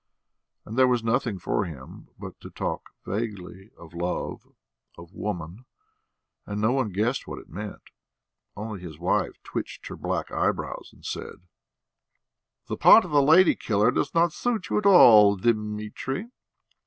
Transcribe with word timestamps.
And 0.65 0.79
there 0.79 0.87
was 0.87 1.03
nothing 1.03 1.37
for 1.37 1.65
him 1.65 2.07
but 2.17 2.41
to 2.41 2.49
talk 2.49 2.89
vaguely 3.05 3.69
of 3.77 3.93
love, 3.93 4.51
of 4.97 5.13
woman, 5.13 5.65
and 6.43 6.59
no 6.59 6.71
one 6.71 6.89
guessed 6.89 7.27
what 7.27 7.37
it 7.37 7.47
meant; 7.49 7.83
only 8.57 8.79
his 8.81 8.97
wife 8.97 9.35
twitched 9.43 9.85
her 9.89 9.95
black 9.95 10.31
eyebrows, 10.31 10.89
and 10.91 11.05
said: 11.05 11.41
"The 12.65 12.77
part 12.77 13.05
of 13.05 13.11
a 13.11 13.21
lady 13.21 13.53
killer 13.55 13.91
does 13.91 14.11
not 14.15 14.33
suit 14.33 14.71
you 14.71 14.79
at 14.79 14.87
all, 14.87 15.35
Dimitri." 15.35 16.31